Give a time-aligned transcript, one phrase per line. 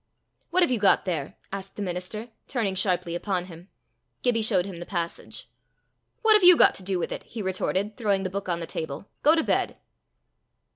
[0.49, 3.69] "What have you got there?" asked the minister, turning sharply upon him.
[4.23, 5.47] Gibbie showed him the passage.
[6.23, 8.65] "What have you got to do with it?" he retorted, throwing the book on the
[8.65, 9.11] table.
[9.21, 9.77] "Go to bed."